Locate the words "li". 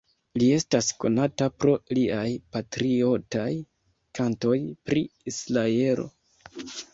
0.41-0.45